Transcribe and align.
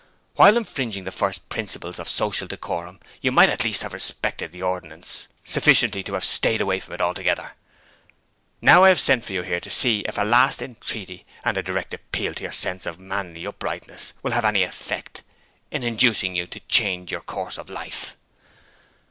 While 0.33 0.57
infringing 0.57 1.03
the 1.03 1.11
first 1.11 1.47
principles 1.47 1.99
of 1.99 2.09
social 2.09 2.47
decorum 2.47 2.99
you 3.21 3.31
might 3.31 3.49
at 3.49 3.63
least 3.63 3.83
have 3.83 3.93
respected 3.93 4.51
the 4.51 4.63
ordinance 4.63 5.27
sufficiently 5.43 6.01
to 6.05 6.15
have 6.15 6.25
stayed 6.25 6.59
away 6.59 6.79
from 6.79 6.95
it 6.95 7.01
altogether. 7.01 7.53
Now 8.63 8.83
I 8.83 8.89
have 8.89 8.99
sent 8.99 9.23
for 9.23 9.33
you 9.33 9.43
here 9.43 9.59
to 9.59 9.69
see 9.69 9.99
if 9.99 10.17
a 10.17 10.23
last 10.23 10.59
entreaty 10.59 11.23
and 11.45 11.55
a 11.55 11.61
direct 11.61 11.93
appeal 11.93 12.33
to 12.33 12.41
your 12.41 12.51
sense 12.51 12.87
of 12.87 12.99
manly 12.99 13.45
uprightness 13.45 14.13
will 14.23 14.31
have 14.31 14.43
any 14.43 14.63
effect 14.63 15.21
in 15.69 15.83
inducing 15.83 16.35
you 16.35 16.47
to 16.47 16.61
change 16.61 17.11
your 17.11 17.21
course 17.21 17.59
of 17.59 17.69
life.' 17.69 18.17